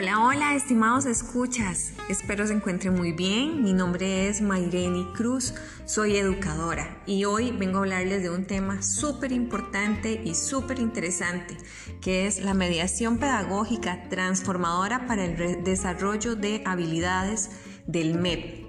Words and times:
Hola, 0.00 0.20
hola, 0.24 0.54
estimados 0.54 1.06
escuchas. 1.06 1.92
Espero 2.08 2.46
se 2.46 2.52
encuentren 2.52 2.94
muy 2.94 3.10
bien. 3.10 3.64
Mi 3.64 3.72
nombre 3.72 4.28
es 4.28 4.40
Mayreni 4.40 5.12
Cruz, 5.12 5.54
soy 5.86 6.16
educadora 6.16 7.02
y 7.04 7.24
hoy 7.24 7.50
vengo 7.50 7.78
a 7.78 7.80
hablarles 7.80 8.22
de 8.22 8.30
un 8.30 8.44
tema 8.44 8.80
súper 8.80 9.32
importante 9.32 10.22
y 10.24 10.36
súper 10.36 10.78
interesante, 10.78 11.56
que 12.00 12.28
es 12.28 12.38
la 12.38 12.54
mediación 12.54 13.18
pedagógica 13.18 14.08
transformadora 14.08 15.08
para 15.08 15.24
el 15.24 15.64
desarrollo 15.64 16.36
de 16.36 16.62
habilidades 16.64 17.50
del 17.88 18.14
MEP. 18.14 18.66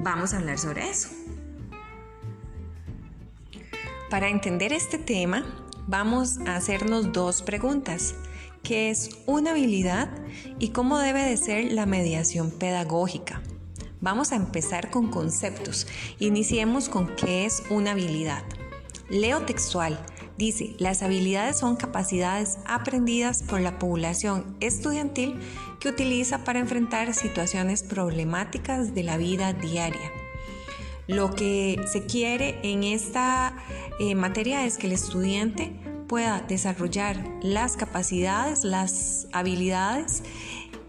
Vamos 0.00 0.32
a 0.32 0.38
hablar 0.38 0.58
sobre 0.58 0.88
eso. 0.88 1.10
Para 4.08 4.30
entender 4.30 4.72
este 4.72 4.96
tema, 4.96 5.44
vamos 5.86 6.38
a 6.46 6.56
hacernos 6.56 7.12
dos 7.12 7.42
preguntas 7.42 8.14
qué 8.62 8.90
es 8.90 9.10
una 9.26 9.50
habilidad 9.50 10.10
y 10.58 10.68
cómo 10.68 10.98
debe 10.98 11.22
de 11.22 11.36
ser 11.36 11.72
la 11.72 11.86
mediación 11.86 12.50
pedagógica. 12.50 13.42
Vamos 14.00 14.32
a 14.32 14.36
empezar 14.36 14.90
con 14.90 15.10
conceptos. 15.10 15.86
Iniciemos 16.18 16.88
con 16.88 17.14
qué 17.14 17.44
es 17.44 17.62
una 17.70 17.92
habilidad. 17.92 18.42
Leo 19.08 19.42
textual. 19.42 19.98
Dice, 20.38 20.74
las 20.78 21.02
habilidades 21.02 21.58
son 21.58 21.76
capacidades 21.76 22.58
aprendidas 22.66 23.42
por 23.42 23.60
la 23.60 23.78
población 23.78 24.56
estudiantil 24.60 25.38
que 25.78 25.88
utiliza 25.88 26.42
para 26.42 26.58
enfrentar 26.58 27.14
situaciones 27.14 27.82
problemáticas 27.82 28.94
de 28.94 29.02
la 29.02 29.18
vida 29.18 29.52
diaria. 29.52 30.10
Lo 31.06 31.34
que 31.34 31.80
se 31.92 32.06
quiere 32.06 32.58
en 32.62 32.84
esta 32.84 33.56
eh, 34.00 34.14
materia 34.14 34.64
es 34.64 34.78
que 34.78 34.86
el 34.86 34.94
estudiante 34.94 35.81
pueda 36.12 36.44
desarrollar 36.46 37.24
las 37.40 37.78
capacidades, 37.78 38.64
las 38.64 39.28
habilidades, 39.32 40.22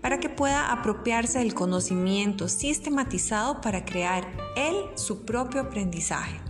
para 0.01 0.19
que 0.19 0.27
pueda 0.27 0.69
apropiarse 0.69 1.39
del 1.39 1.53
conocimiento 1.53 2.49
sistematizado 2.49 3.61
para 3.61 3.85
crear 3.85 4.27
él 4.57 4.75
su 4.95 5.23
propio 5.23 5.61
aprendizaje. 5.61 6.41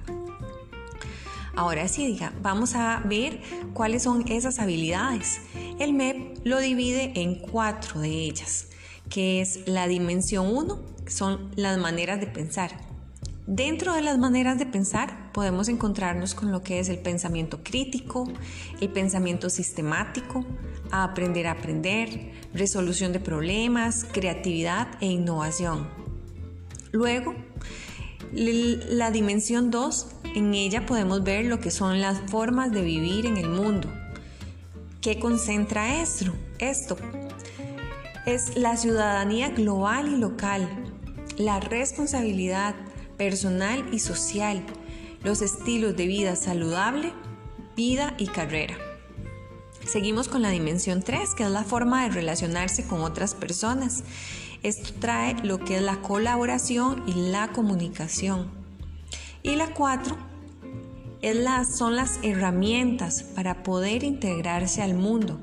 Ahora 1.55 1.87
sí, 1.87 2.07
diga, 2.07 2.33
vamos 2.41 2.73
a 2.73 3.03
ver 3.05 3.43
cuáles 3.75 4.01
son 4.01 4.27
esas 4.27 4.57
habilidades. 4.57 5.41
El 5.77 5.93
MEP 5.93 6.39
lo 6.43 6.57
divide 6.57 7.11
en 7.13 7.35
cuatro 7.35 8.01
de 8.01 8.09
ellas, 8.09 8.69
que 9.07 9.39
es 9.39 9.67
la 9.67 9.87
dimensión 9.87 10.47
1, 10.47 10.81
que 11.05 11.11
son 11.11 11.51
las 11.55 11.77
maneras 11.77 12.19
de 12.19 12.25
pensar. 12.25 12.92
Dentro 13.45 13.93
de 13.93 14.01
las 14.01 14.17
maneras 14.17 14.57
de 14.57 14.65
pensar 14.65 15.31
podemos 15.33 15.67
encontrarnos 15.67 16.33
con 16.33 16.51
lo 16.51 16.63
que 16.63 16.79
es 16.79 16.87
el 16.87 16.99
pensamiento 16.99 17.61
crítico, 17.61 18.31
el 18.79 18.89
pensamiento 18.89 19.49
sistemático, 19.49 20.45
aprender 20.91 21.47
a 21.47 21.51
aprender, 21.51 22.31
resolución 22.53 23.11
de 23.11 23.19
problemas, 23.19 24.05
creatividad 24.05 24.87
e 25.01 25.07
innovación. 25.07 25.89
Luego, 26.93 27.35
la 28.31 29.11
dimensión 29.11 29.71
2, 29.71 30.07
en 30.35 30.53
ella 30.53 30.85
podemos 30.85 31.23
ver 31.23 31.45
lo 31.45 31.59
que 31.59 31.69
son 31.69 31.99
las 31.99 32.19
formas 32.31 32.71
de 32.71 32.81
vivir 32.81 33.25
en 33.25 33.35
el 33.35 33.49
mundo. 33.49 33.89
¿Qué 35.01 35.19
concentra 35.19 36.01
esto? 36.01 36.31
Esto 36.59 36.95
es 38.25 38.55
la 38.55 38.77
ciudadanía 38.77 39.49
global 39.49 40.07
y 40.07 40.15
local, 40.15 40.69
la 41.37 41.59
responsabilidad, 41.59 42.73
personal 43.17 43.85
y 43.93 43.99
social, 43.99 44.63
los 45.23 45.41
estilos 45.41 45.95
de 45.95 46.07
vida 46.07 46.35
saludable, 46.35 47.13
vida 47.75 48.15
y 48.17 48.27
carrera. 48.27 48.75
Seguimos 49.85 50.27
con 50.27 50.41
la 50.41 50.49
dimensión 50.49 51.01
3, 51.03 51.35
que 51.35 51.43
es 51.43 51.49
la 51.49 51.63
forma 51.63 52.03
de 52.03 52.09
relacionarse 52.09 52.87
con 52.87 53.01
otras 53.01 53.35
personas. 53.35 54.03
Esto 54.63 54.93
trae 54.99 55.35
lo 55.43 55.59
que 55.59 55.77
es 55.77 55.81
la 55.81 56.01
colaboración 56.01 57.03
y 57.05 57.13
la 57.31 57.49
comunicación. 57.49 58.49
Y 59.41 59.55
la 59.55 59.73
4 59.73 60.15
son 61.69 61.95
las 61.95 62.19
herramientas 62.23 63.23
para 63.23 63.63
poder 63.63 64.03
integrarse 64.03 64.81
al 64.81 64.93
mundo. 64.93 65.39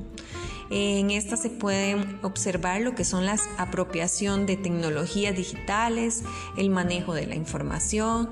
En 0.70 1.10
esta 1.10 1.36
se 1.36 1.50
pueden 1.50 2.20
observar 2.22 2.80
lo 2.80 2.94
que 2.94 3.04
son 3.04 3.26
la 3.26 3.36
apropiación 3.58 4.46
de 4.46 4.56
tecnologías 4.56 5.36
digitales, 5.36 6.22
el 6.56 6.70
manejo 6.70 7.12
de 7.12 7.26
la 7.26 7.34
información, 7.34 8.30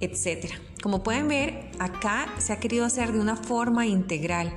etc. 0.00 0.52
Como 0.82 1.02
pueden 1.02 1.28
ver, 1.28 1.70
acá 1.78 2.28
se 2.38 2.52
ha 2.52 2.60
querido 2.60 2.84
hacer 2.84 3.12
de 3.12 3.20
una 3.20 3.36
forma 3.36 3.86
integral 3.86 4.52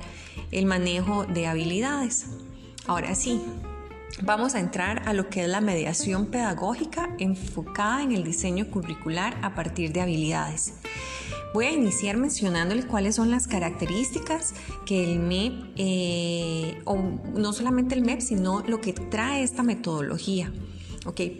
el 0.50 0.66
manejo 0.66 1.24
de 1.24 1.46
habilidades. 1.46 2.26
Ahora 2.86 3.14
sí, 3.14 3.40
vamos 4.22 4.54
a 4.54 4.60
entrar 4.60 5.08
a 5.08 5.14
lo 5.14 5.30
que 5.30 5.44
es 5.44 5.48
la 5.48 5.62
mediación 5.62 6.26
pedagógica 6.26 7.14
enfocada 7.18 8.02
en 8.02 8.12
el 8.12 8.24
diseño 8.24 8.70
curricular 8.70 9.38
a 9.42 9.54
partir 9.54 9.92
de 9.92 10.02
habilidades. 10.02 10.74
Voy 11.54 11.66
a 11.66 11.72
iniciar 11.72 12.16
mencionándoles 12.16 12.84
cuáles 12.84 13.14
son 13.14 13.30
las 13.30 13.46
características 13.46 14.54
que 14.84 15.04
el 15.04 15.20
MEP, 15.20 15.52
eh, 15.76 16.80
o 16.84 16.96
no 17.34 17.52
solamente 17.52 17.94
el 17.94 18.02
MEP, 18.02 18.20
sino 18.20 18.60
lo 18.60 18.80
que 18.80 18.92
trae 18.92 19.42
esta 19.42 19.62
metodología. 19.62 20.52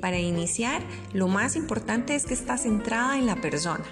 Para 0.01 0.19
iniciar, 0.19 0.81
lo 1.13 1.27
más 1.27 1.57
importante 1.57 2.15
es 2.15 2.25
que 2.25 2.35
está 2.35 2.57
centrada 2.57 3.19
en 3.19 3.27
la 3.27 3.41
persona. 3.41 3.85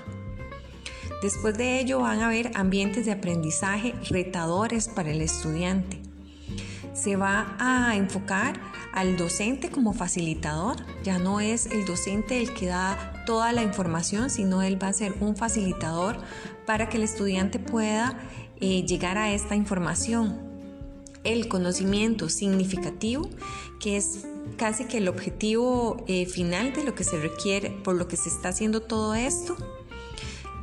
Después 1.20 1.58
de 1.58 1.80
ello 1.80 2.00
van 2.00 2.20
a 2.20 2.26
haber 2.26 2.52
ambientes 2.54 3.06
de 3.06 3.12
aprendizaje 3.12 3.94
retadores 4.08 4.88
para 4.88 5.10
el 5.10 5.20
estudiante. 5.20 6.03
Se 6.94 7.16
va 7.16 7.56
a 7.58 7.96
enfocar 7.96 8.60
al 8.92 9.16
docente 9.16 9.68
como 9.68 9.92
facilitador. 9.92 10.76
Ya 11.02 11.18
no 11.18 11.40
es 11.40 11.66
el 11.66 11.84
docente 11.84 12.40
el 12.40 12.54
que 12.54 12.66
da 12.66 13.24
toda 13.26 13.52
la 13.52 13.62
información, 13.62 14.30
sino 14.30 14.62
él 14.62 14.80
va 14.82 14.88
a 14.88 14.92
ser 14.92 15.14
un 15.20 15.36
facilitador 15.36 16.16
para 16.66 16.88
que 16.88 16.96
el 16.96 17.02
estudiante 17.02 17.58
pueda 17.58 18.18
eh, 18.60 18.84
llegar 18.86 19.18
a 19.18 19.32
esta 19.32 19.56
información. 19.56 20.40
El 21.24 21.48
conocimiento 21.48 22.28
significativo, 22.28 23.28
que 23.80 23.96
es 23.96 24.26
casi 24.56 24.84
que 24.84 24.98
el 24.98 25.08
objetivo 25.08 26.04
eh, 26.06 26.26
final 26.26 26.72
de 26.74 26.84
lo 26.84 26.94
que 26.94 27.02
se 27.02 27.18
requiere, 27.18 27.70
por 27.70 27.96
lo 27.96 28.06
que 28.06 28.16
se 28.16 28.28
está 28.28 28.50
haciendo 28.50 28.80
todo 28.82 29.14
esto. 29.14 29.56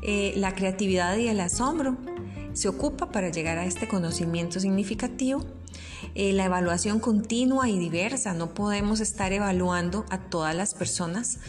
Eh, 0.02 0.34
la 0.38 0.56
creatividad 0.56 1.18
y 1.18 1.28
el 1.28 1.40
asombro 1.42 1.98
se 2.54 2.70
ocupa 2.70 3.12
para 3.12 3.30
llegar 3.30 3.58
a 3.58 3.66
este 3.66 3.88
conocimiento 3.88 4.60
significativo 4.60 5.46
eh, 6.16 6.34
la 6.34 6.46
evaluación 6.46 7.00
continua 7.00 7.70
y 7.70 7.80
diversa. 7.80 8.34
No 8.34 8.54
podemos 8.54 9.00
estar 9.00 9.34
evaluando 9.34 10.06
a 10.10 10.20
todas 10.20 10.56
las 10.56 10.74
personas 10.74 11.40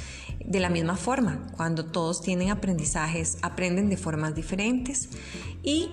de 0.45 0.61
la 0.61 0.69
misma 0.69 0.97
forma. 0.97 1.47
Cuando 1.57 1.85
todos 1.85 2.23
tienen 2.23 2.51
aprendizajes, 2.51 3.39
aprenden 3.43 3.89
de 3.89 3.97
formas 3.97 4.35
diferentes. 4.35 5.09
Y 5.63 5.91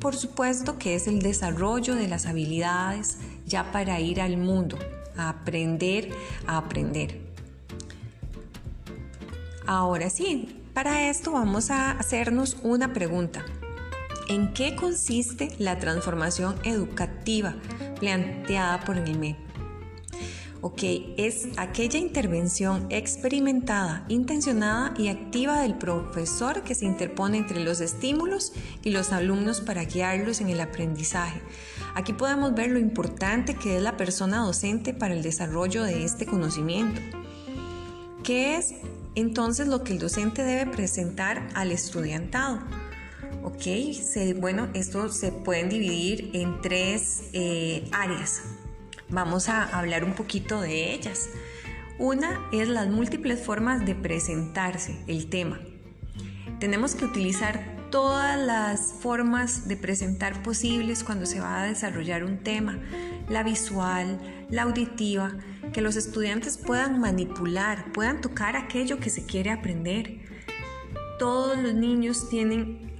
por 0.00 0.16
supuesto 0.16 0.78
que 0.78 0.94
es 0.94 1.06
el 1.06 1.22
desarrollo 1.22 1.94
de 1.94 2.08
las 2.08 2.26
habilidades 2.26 3.18
ya 3.46 3.70
para 3.70 4.00
ir 4.00 4.20
al 4.20 4.36
mundo, 4.36 4.76
a 5.16 5.28
aprender 5.28 6.10
a 6.46 6.56
aprender. 6.56 7.20
Ahora 9.66 10.10
sí, 10.10 10.60
para 10.74 11.08
esto 11.08 11.32
vamos 11.32 11.70
a 11.70 11.92
hacernos 11.92 12.56
una 12.62 12.92
pregunta. 12.92 13.44
¿En 14.28 14.52
qué 14.54 14.74
consiste 14.74 15.54
la 15.58 15.78
transformación 15.78 16.56
educativa 16.64 17.54
planteada 18.02 18.80
por 18.80 18.98
el 18.98 19.16
MEP? 19.16 19.36
Ok, 20.60 20.82
es 21.16 21.46
aquella 21.56 22.00
intervención 22.00 22.86
experimentada, 22.90 24.04
intencionada 24.08 24.92
y 24.98 25.06
activa 25.06 25.60
del 25.60 25.76
profesor 25.76 26.64
que 26.64 26.74
se 26.74 26.84
interpone 26.84 27.38
entre 27.38 27.60
los 27.60 27.80
estímulos 27.80 28.52
y 28.82 28.90
los 28.90 29.12
alumnos 29.12 29.60
para 29.60 29.84
guiarlos 29.84 30.40
en 30.40 30.48
el 30.50 30.60
aprendizaje. 30.60 31.40
Aquí 31.94 32.12
podemos 32.12 32.54
ver 32.54 32.70
lo 32.70 32.80
importante 32.80 33.54
que 33.54 33.76
es 33.76 33.82
la 33.82 33.96
persona 33.96 34.38
docente 34.38 34.94
para 34.94 35.14
el 35.14 35.22
desarrollo 35.22 35.84
de 35.84 36.02
este 36.02 36.26
conocimiento. 36.26 37.00
¿Qué 38.24 38.56
es 38.56 38.74
entonces 39.14 39.68
lo 39.68 39.84
que 39.84 39.92
el 39.92 40.00
docente 40.00 40.42
debe 40.42 40.68
presentar 40.68 41.48
al 41.54 41.70
estudiantado? 41.70 42.58
Ok, 43.42 43.66
bueno, 44.36 44.68
esto 44.74 45.08
se 45.08 45.32
pueden 45.32 45.68
dividir 45.68 46.30
en 46.32 46.60
tres 46.60 47.24
eh, 47.32 47.88
áreas. 47.92 48.42
Vamos 49.08 49.48
a 49.48 49.64
hablar 49.78 50.04
un 50.04 50.14
poquito 50.14 50.60
de 50.60 50.94
ellas. 50.94 51.28
Una 51.98 52.40
es 52.52 52.68
las 52.68 52.88
múltiples 52.88 53.40
formas 53.40 53.84
de 53.84 53.94
presentarse 53.94 54.98
el 55.06 55.28
tema. 55.28 55.60
Tenemos 56.58 56.94
que 56.94 57.04
utilizar 57.04 57.76
todas 57.90 58.40
las 58.40 58.94
formas 59.00 59.68
de 59.68 59.76
presentar 59.76 60.42
posibles 60.42 61.04
cuando 61.04 61.26
se 61.26 61.40
va 61.40 61.62
a 61.62 61.66
desarrollar 61.66 62.24
un 62.24 62.38
tema, 62.38 62.78
la 63.28 63.42
visual, 63.42 64.18
la 64.48 64.62
auditiva, 64.62 65.36
que 65.72 65.82
los 65.82 65.96
estudiantes 65.96 66.56
puedan 66.56 66.98
manipular, 67.00 67.92
puedan 67.92 68.20
tocar 68.20 68.56
aquello 68.56 68.98
que 68.98 69.10
se 69.10 69.26
quiere 69.26 69.50
aprender. 69.50 70.20
Todos 71.18 71.58
los 71.58 71.74
niños 71.74 72.28
tienen 72.30 72.91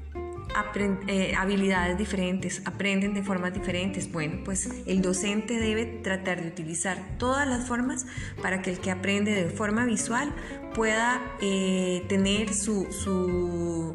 eh, 1.07 1.35
habilidades 1.37 1.99
diferentes, 1.99 2.63
aprenden 2.65 3.15
de 3.15 3.23
formas 3.23 3.55
diferentes. 3.55 4.11
Bueno, 4.11 4.41
pues 4.45 4.69
el 4.87 5.03
docente 5.03 5.59
debe 5.59 5.87
tratar 5.87 6.43
de 6.43 6.49
utilizar 6.49 6.99
todas 7.19 7.47
las 7.49 7.67
formas 7.67 8.07
para 8.41 8.63
que 8.63 8.71
el 8.71 8.79
que 8.79 8.91
aprende 8.91 9.33
de 9.33 9.51
forma 9.51 9.85
visual 9.85 10.35
pueda 10.75 11.21
eh, 11.41 12.05
tener 12.09 12.55
su, 12.55 12.87
su 12.93 13.95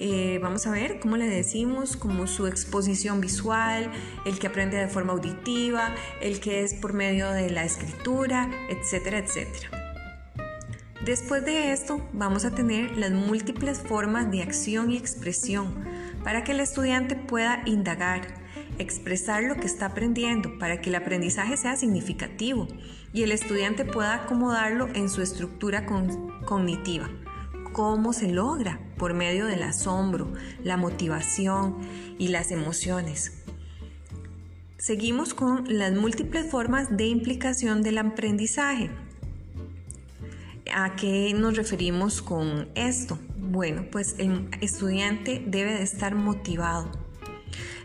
eh, 0.00 0.38
vamos 0.40 0.64
a 0.68 0.70
ver, 0.70 1.00
¿cómo 1.00 1.16
le 1.16 1.26
decimos? 1.26 1.96
Como 1.96 2.28
su 2.28 2.46
exposición 2.46 3.20
visual, 3.20 3.90
el 4.24 4.38
que 4.38 4.46
aprende 4.46 4.76
de 4.76 4.86
forma 4.86 5.12
auditiva, 5.12 5.92
el 6.20 6.38
que 6.38 6.62
es 6.62 6.74
por 6.74 6.92
medio 6.92 7.32
de 7.32 7.50
la 7.50 7.64
escritura, 7.64 8.48
etcétera, 8.70 9.18
etcétera. 9.18 9.77
Después 11.08 11.42
de 11.42 11.72
esto 11.72 12.06
vamos 12.12 12.44
a 12.44 12.50
tener 12.50 12.98
las 12.98 13.12
múltiples 13.12 13.78
formas 13.78 14.30
de 14.30 14.42
acción 14.42 14.90
y 14.90 14.98
expresión 14.98 15.86
para 16.22 16.44
que 16.44 16.52
el 16.52 16.60
estudiante 16.60 17.16
pueda 17.16 17.62
indagar, 17.64 18.34
expresar 18.78 19.42
lo 19.44 19.56
que 19.56 19.64
está 19.64 19.86
aprendiendo 19.86 20.58
para 20.58 20.82
que 20.82 20.90
el 20.90 20.96
aprendizaje 20.96 21.56
sea 21.56 21.76
significativo 21.76 22.68
y 23.14 23.22
el 23.22 23.32
estudiante 23.32 23.86
pueda 23.86 24.16
acomodarlo 24.16 24.88
en 24.88 25.08
su 25.08 25.22
estructura 25.22 25.86
cognitiva. 26.44 27.08
¿Cómo 27.72 28.12
se 28.12 28.28
logra? 28.28 28.78
Por 28.98 29.14
medio 29.14 29.46
del 29.46 29.62
asombro, 29.62 30.34
la 30.62 30.76
motivación 30.76 31.78
y 32.18 32.28
las 32.28 32.50
emociones. 32.50 33.32
Seguimos 34.76 35.32
con 35.32 35.64
las 35.68 35.94
múltiples 35.94 36.50
formas 36.50 36.94
de 36.94 37.06
implicación 37.06 37.80
del 37.80 37.96
aprendizaje. 37.96 38.90
¿A 40.74 40.96
qué 40.96 41.32
nos 41.34 41.56
referimos 41.56 42.22
con 42.22 42.68
esto? 42.74 43.18
Bueno, 43.36 43.86
pues 43.90 44.16
el 44.18 44.48
estudiante 44.60 45.42
debe 45.46 45.74
de 45.74 45.82
estar 45.82 46.14
motivado. 46.14 46.90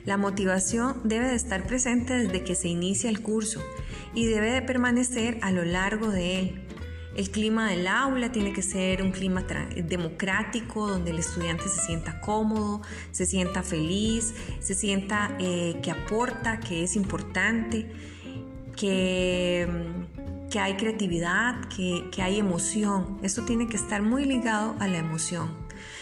La 0.06 0.18
motivación 0.18 1.00
debe 1.04 1.28
de 1.30 1.36
estar 1.36 1.66
presente 1.66 2.14
desde 2.14 2.44
que 2.44 2.56
se 2.56 2.68
inicia 2.68 3.10
el 3.10 3.22
curso 3.22 3.62
y 4.14 4.26
debe 4.26 4.52
de 4.52 4.62
permanecer 4.62 5.38
a 5.42 5.52
lo 5.52 5.64
largo 5.64 6.10
de 6.10 6.40
él. 6.40 6.68
El 7.16 7.30
clima 7.30 7.70
del 7.70 7.88
aula 7.88 8.32
tiene 8.32 8.54
que 8.54 8.64
ser 8.64 9.04
un 9.04 9.12
clima 9.12 9.46
democrático 9.76 10.90
donde 10.90 11.12
el 11.12 11.20
estudiante 11.20 11.66
se 11.70 11.82
sienta 11.86 12.20
cómodo, 12.20 12.82
se 13.12 13.26
sienta 13.26 13.62
feliz, 13.62 14.34
se 14.60 14.74
sienta 14.74 15.38
eh, 15.40 15.80
que 15.84 15.92
aporta, 15.92 16.60
que 16.60 16.84
es 16.84 16.96
importante, 16.96 17.92
que, 18.76 19.68
mm, 19.70 20.23
que 20.54 20.60
hay 20.60 20.76
creatividad, 20.76 21.66
que, 21.76 22.12
que 22.12 22.22
hay 22.22 22.38
emoción. 22.38 23.18
Esto 23.24 23.44
tiene 23.44 23.68
que 23.68 23.76
estar 23.76 24.04
muy 24.04 24.24
ligado 24.24 24.76
a 24.80 24.88
la 24.88 25.00
emoción. 25.00 25.52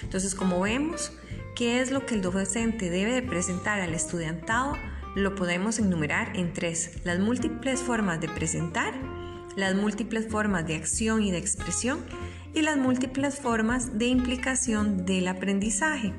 Entonces, 0.02 0.36
como 0.36 0.60
vemos, 0.60 1.14
¿qué 1.56 1.80
es 1.80 1.90
lo 1.90 2.06
que 2.06 2.16
el 2.16 2.22
docente 2.22 2.90
debe 2.90 3.14
de 3.14 3.22
presentar 3.22 3.80
al 3.80 3.94
estudiantado? 3.94 4.74
Lo 5.16 5.36
podemos 5.36 5.80
enumerar 5.80 6.36
en 6.36 6.52
tres. 6.52 7.00
Las 7.06 7.20
múltiples 7.20 7.80
formas 7.80 8.20
de 8.20 8.28
presentar, 8.28 8.94
las 9.56 9.74
múltiples 9.74 10.28
formas 10.28 10.68
de 10.68 10.76
acción 10.76 11.24
y 11.24 11.32
de 11.32 11.38
expresión 11.38 12.04
y 12.54 12.62
las 12.62 12.76
múltiples 12.76 13.40
formas 13.40 13.98
de 13.98 14.08
implicación 14.08 15.06
del 15.06 15.30
aprendizaje. 15.30 16.14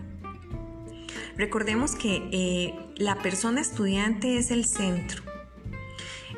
Recordemos 1.37 1.95
que 1.97 2.31
eh, 2.33 2.75
la 2.97 3.17
persona 3.17 3.61
estudiante 3.61 4.39
es 4.39 4.51
el 4.51 4.65
centro. 4.65 5.32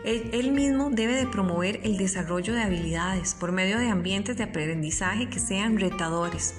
Él, 0.04 0.52
mismo 0.52 0.90
debe 0.90 1.14
de 1.14 1.26
promover 1.26 1.80
el 1.82 1.96
desarrollo 1.96 2.52
de 2.52 2.62
habilidades 2.62 3.34
por 3.34 3.52
medio 3.52 3.78
de 3.78 3.88
ambientes 3.88 4.36
de 4.36 4.44
aprendizaje 4.44 5.30
que 5.30 5.38
sean 5.38 5.78
retadores, 5.78 6.54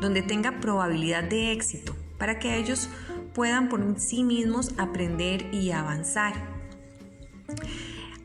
donde 0.00 0.22
tenga 0.22 0.60
probabilidad 0.60 1.24
de 1.24 1.52
éxito, 1.52 1.96
para 2.18 2.38
que 2.38 2.56
ellos 2.58 2.90
puedan 3.34 3.70
por 3.70 3.98
sí 3.98 4.22
mismos 4.22 4.74
aprender 4.76 5.46
y 5.54 5.70
avanzar. 5.70 6.34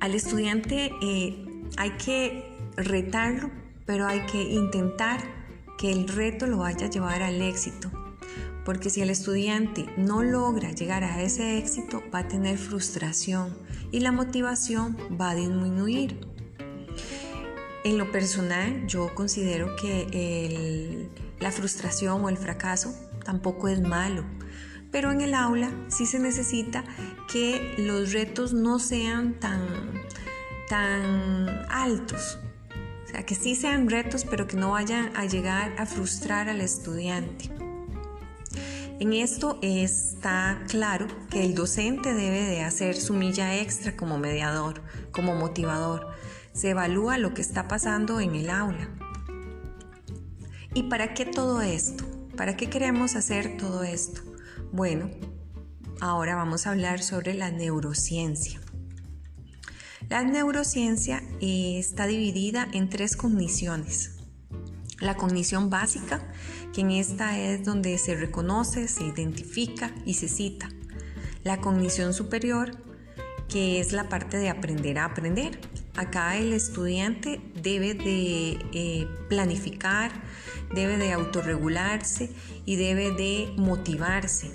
Al 0.01 0.13
estudiante 0.13 0.91
eh, 1.01 1.45
hay 1.77 1.91
que 1.91 2.43
retarlo, 2.75 3.49
pero 3.85 4.05
hay 4.07 4.25
que 4.25 4.41
intentar 4.41 5.21
que 5.77 5.91
el 5.91 6.09
reto 6.09 6.47
lo 6.47 6.57
vaya 6.57 6.87
a 6.87 6.89
llevar 6.89 7.21
al 7.21 7.41
éxito. 7.41 7.91
Porque 8.65 8.89
si 8.89 9.01
el 9.01 9.09
estudiante 9.09 9.85
no 9.95 10.23
logra 10.23 10.71
llegar 10.71 11.03
a 11.03 11.21
ese 11.21 11.57
éxito, 11.57 12.03
va 12.13 12.19
a 12.19 12.27
tener 12.27 12.57
frustración 12.57 13.55
y 13.91 13.99
la 13.99 14.11
motivación 14.11 14.97
va 15.19 15.31
a 15.31 15.35
disminuir. 15.35 16.19
En 17.83 17.97
lo 17.97 18.11
personal, 18.11 18.87
yo 18.87 19.13
considero 19.13 19.75
que 19.75 21.09
la 21.39 21.51
frustración 21.51 22.23
o 22.23 22.29
el 22.29 22.37
fracaso 22.37 22.93
tampoco 23.23 23.67
es 23.67 23.81
malo, 23.81 24.23
pero 24.91 25.11
en 25.11 25.21
el 25.21 25.33
aula 25.33 25.71
sí 25.87 26.05
se 26.05 26.19
necesita 26.19 26.83
que 27.31 27.75
los 27.77 28.13
retos 28.13 28.53
no 28.53 28.79
sean 28.79 29.39
tan 29.39 29.67
tan 30.67 31.49
altos. 31.69 32.39
O 33.03 33.07
sea, 33.07 33.23
que 33.23 33.35
sí 33.35 33.55
sean 33.55 33.89
retos, 33.89 34.25
pero 34.25 34.47
que 34.47 34.57
no 34.57 34.71
vayan 34.71 35.15
a 35.15 35.25
llegar 35.25 35.75
a 35.77 35.85
frustrar 35.85 36.49
al 36.49 36.61
estudiante. 36.61 37.51
En 38.97 39.11
esto 39.11 39.59
está 39.61 40.63
claro 40.69 41.07
que 41.29 41.43
el 41.43 41.53
docente 41.53 42.13
debe 42.13 42.41
de 42.43 42.61
hacer 42.61 42.95
su 42.95 43.13
milla 43.13 43.59
extra 43.59 43.97
como 43.97 44.17
mediador, 44.17 44.81
como 45.11 45.35
motivador. 45.35 46.07
Se 46.53 46.69
evalúa 46.69 47.17
lo 47.17 47.33
que 47.33 47.41
está 47.41 47.67
pasando 47.67 48.21
en 48.21 48.35
el 48.35 48.49
aula. 48.49 48.89
¿Y 50.73 50.83
para 50.83 51.13
qué 51.13 51.25
todo 51.25 51.61
esto? 51.61 52.05
¿Para 52.37 52.55
qué 52.55 52.69
queremos 52.69 53.17
hacer 53.17 53.57
todo 53.57 53.83
esto? 53.83 54.21
Bueno, 54.71 55.09
ahora 55.99 56.35
vamos 56.35 56.65
a 56.65 56.71
hablar 56.71 57.03
sobre 57.03 57.33
la 57.33 57.51
neurociencia. 57.51 58.61
La 60.07 60.23
neurociencia 60.23 61.21
eh, 61.41 61.79
está 61.79 62.07
dividida 62.07 62.67
en 62.71 62.89
tres 62.89 63.17
cogniciones. 63.17 64.19
La 64.99 65.15
cognición 65.15 65.69
básica, 65.69 66.21
que 66.75 66.81
en 66.81 66.91
esta 66.91 67.39
es 67.39 67.63
donde 67.63 67.97
se 67.97 68.15
reconoce, 68.15 68.89
se 68.89 69.05
identifica 69.05 69.95
y 70.05 70.15
se 70.15 70.27
cita. 70.27 70.69
La 71.45 71.61
cognición 71.61 72.13
superior, 72.13 72.71
que 73.47 73.79
es 73.79 73.93
la 73.93 74.09
parte 74.09 74.35
de 74.35 74.49
aprender 74.49 74.99
a 74.99 75.05
aprender. 75.05 75.57
Acá 75.95 76.35
el 76.35 76.51
estudiante 76.51 77.39
debe 77.61 77.93
de 77.93 78.57
eh, 78.73 79.07
planificar, 79.29 80.11
debe 80.73 80.97
de 80.97 81.13
autorregularse 81.13 82.29
y 82.65 82.75
debe 82.75 83.11
de 83.11 83.53
motivarse 83.55 84.51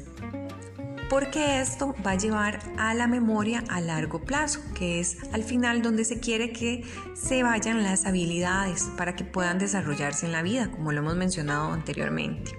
porque 1.10 1.60
esto 1.60 1.92
va 2.06 2.12
a 2.12 2.14
llevar 2.14 2.60
a 2.78 2.94
la 2.94 3.08
memoria 3.08 3.64
a 3.68 3.80
largo 3.80 4.20
plazo, 4.20 4.60
que 4.74 5.00
es 5.00 5.18
al 5.32 5.42
final 5.42 5.82
donde 5.82 6.04
se 6.04 6.20
quiere 6.20 6.52
que 6.52 6.84
se 7.14 7.42
vayan 7.42 7.82
las 7.82 8.06
habilidades 8.06 8.84
para 8.96 9.16
que 9.16 9.24
puedan 9.24 9.58
desarrollarse 9.58 10.26
en 10.26 10.32
la 10.32 10.42
vida, 10.42 10.70
como 10.70 10.92
lo 10.92 11.00
hemos 11.00 11.16
mencionado 11.16 11.72
anteriormente. 11.72 12.52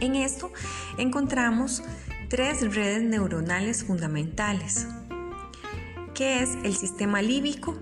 En 0.00 0.16
esto 0.16 0.52
encontramos 0.98 1.82
tres 2.28 2.74
redes 2.74 3.02
neuronales 3.02 3.84
fundamentales, 3.84 4.86
que 6.14 6.42
es 6.42 6.50
el 6.62 6.76
sistema 6.76 7.22
líbico, 7.22 7.74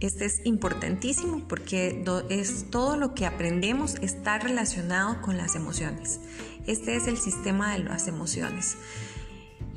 este 0.00 0.26
es 0.26 0.40
importantísimo 0.44 1.42
porque 1.48 2.04
es 2.28 2.66
todo 2.70 2.96
lo 2.96 3.14
que 3.14 3.26
aprendemos 3.26 3.96
está 3.96 4.38
relacionado 4.38 5.20
con 5.22 5.36
las 5.36 5.56
emociones. 5.56 6.20
Este 6.66 6.96
es 6.96 7.06
el 7.06 7.16
sistema 7.16 7.72
de 7.72 7.80
las 7.80 8.08
emociones. 8.08 8.76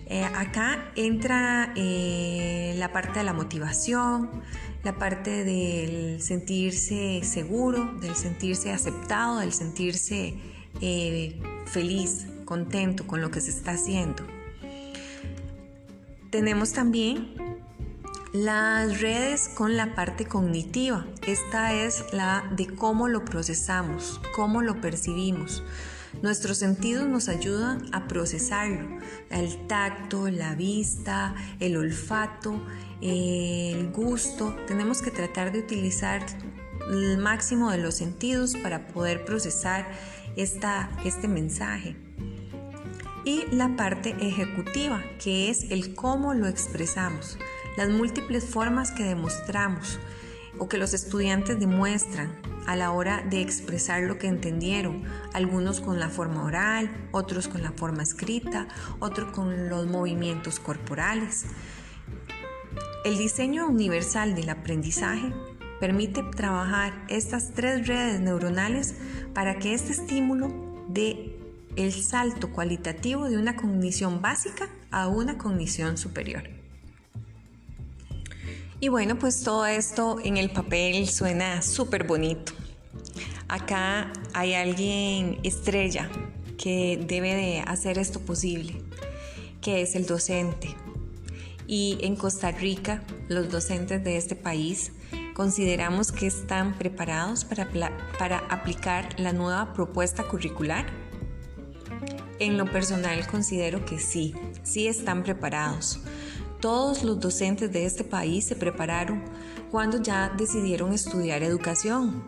Eh, 0.08 0.26
acá 0.26 0.92
entra 0.96 1.74
eh, 1.76 2.76
la 2.78 2.92
parte 2.92 3.20
de 3.20 3.26
la 3.26 3.34
motivación, 3.34 4.30
la 4.84 4.98
parte 4.98 5.46
del 5.46 6.22
sentirse 6.22 7.22
seguro, 7.24 7.94
del 8.02 8.16
sentirse 8.16 8.72
aceptado, 8.72 9.40
del 9.40 9.54
sentirse 9.54 10.34
eh, 10.82 11.40
feliz, 11.66 12.28
contento 12.46 13.08
con 13.08 13.22
lo 13.22 13.32
que 13.32 13.40
se 13.40 13.52
está 13.52 13.72
haciendo. 13.72 14.24
Tenemos 16.30 16.74
también 16.74 17.51
las 18.34 19.02
redes 19.02 19.50
con 19.50 19.76
la 19.76 19.94
parte 19.94 20.26
cognitiva. 20.26 21.06
Esta 21.28 21.74
es 21.74 22.06
la 22.14 22.50
de 22.56 22.68
cómo 22.68 23.08
lo 23.08 23.26
procesamos, 23.26 24.22
cómo 24.34 24.62
lo 24.62 24.80
percibimos. 24.80 25.64
Nuestros 26.22 26.58
sentidos 26.58 27.08
nos 27.08 27.30
ayudan 27.30 27.84
a 27.94 28.08
procesarlo. 28.08 29.00
El 29.30 29.68
tacto, 29.68 30.30
la 30.30 30.56
vista, 30.56 31.36
el 31.60 31.78
olfato, 31.78 32.62
el 33.02 33.92
gusto. 33.92 34.56
Tenemos 34.68 35.02
que 35.02 35.12
tratar 35.12 35.52
de 35.52 35.60
utilizar 35.60 36.26
el 36.90 37.18
máximo 37.18 37.72
de 37.72 37.78
los 37.80 37.96
sentidos 37.96 38.56
para 38.56 38.88
poder 38.88 39.26
procesar 39.26 39.90
esta, 40.36 40.90
este 41.06 41.28
mensaje. 41.28 41.96
Y 43.24 43.44
la 43.52 43.76
parte 43.76 44.16
ejecutiva, 44.20 45.02
que 45.24 45.50
es 45.50 45.70
el 45.70 45.96
cómo 45.96 46.34
lo 46.34 46.48
expresamos 46.48 47.38
las 47.82 47.90
múltiples 47.90 48.46
formas 48.46 48.92
que 48.92 49.04
demostramos 49.04 49.98
o 50.60 50.70
que 50.70 50.78
los 50.78 50.94
estudiantes 50.94 51.60
demuestran 51.60 52.40
a 52.68 52.76
la 52.76 52.92
hora 52.92 53.26
de 53.28 53.42
expresar 53.42 54.04
lo 54.04 54.20
que 54.20 54.28
entendieron, 54.28 55.02
algunos 55.34 55.82
con 55.82 56.00
la 56.00 56.08
forma 56.10 56.44
oral, 56.44 56.92
otros 57.12 57.48
con 57.48 57.64
la 57.64 57.72
forma 57.72 58.04
escrita, 58.04 58.68
otros 59.00 59.32
con 59.32 59.68
los 59.68 59.88
movimientos 59.88 60.60
corporales. 60.60 61.46
El 63.04 63.18
diseño 63.18 63.68
universal 63.68 64.36
del 64.36 64.50
aprendizaje 64.50 65.34
permite 65.80 66.22
trabajar 66.22 66.94
estas 67.10 67.56
tres 67.56 67.88
redes 67.88 68.20
neuronales 68.20 68.94
para 69.34 69.58
que 69.58 69.74
este 69.74 69.94
estímulo 69.94 70.86
dé 70.88 71.36
el 71.78 71.92
salto 71.94 72.52
cualitativo 72.52 73.28
de 73.28 73.40
una 73.40 73.56
cognición 73.56 74.22
básica 74.22 74.70
a 74.92 75.08
una 75.08 75.40
cognición 75.40 75.98
superior. 75.98 76.61
Y 78.84 78.90
bueno, 78.90 79.20
pues 79.20 79.44
todo 79.44 79.68
esto 79.68 80.18
en 80.24 80.38
el 80.38 80.50
papel 80.50 81.08
suena 81.08 81.62
súper 81.62 82.08
bonito. 82.08 82.54
Acá 83.48 84.12
hay 84.34 84.56
alguien 84.56 85.40
estrella 85.44 86.10
que 86.58 87.00
debe 87.08 87.36
de 87.36 87.60
hacer 87.60 88.00
esto 88.00 88.20
posible, 88.22 88.82
que 89.62 89.84
es 89.84 89.94
el 89.94 90.08
docente. 90.08 90.76
Y 91.68 92.00
en 92.02 92.16
Costa 92.16 92.50
Rica, 92.50 93.04
los 93.28 93.52
docentes 93.52 94.04
de 94.04 94.18
este 94.18 94.36
país 94.36 94.94
consideramos 95.36 96.12
que 96.12 96.26
están 96.26 96.76
preparados 96.76 97.46
para, 97.46 97.70
para 98.18 98.40
aplicar 98.50 99.20
la 99.20 99.32
nueva 99.32 99.74
propuesta 99.74 100.24
curricular. 100.24 100.88
En 102.40 102.58
lo 102.58 102.66
personal 102.66 103.28
considero 103.28 103.86
que 103.86 104.00
sí, 104.00 104.34
sí 104.64 104.88
están 104.88 105.22
preparados. 105.22 106.00
Todos 106.62 107.02
los 107.02 107.20
docentes 107.20 107.72
de 107.72 107.88
este 107.88 108.04
país 108.04 108.46
se 108.46 108.56
prepararon 108.56 109.24
cuando 109.72 110.00
ya 110.00 110.30
decidieron 110.30 110.94
estudiar 110.94 111.42
educación. 111.42 112.24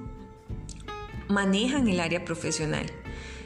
Manejan 1.29 1.87
el 1.87 1.99
área 1.99 2.25
profesional. 2.25 2.87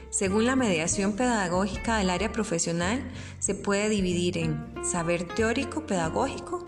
Según 0.08 0.46
la 0.46 0.56
mediación 0.56 1.12
pedagógica 1.12 1.98
del 1.98 2.08
área 2.08 2.32
profesional, 2.32 3.02
se 3.38 3.54
puede 3.54 3.90
dividir 3.90 4.38
en 4.38 4.72
saber 4.82 5.28
teórico 5.34 5.84
pedagógico, 5.84 6.66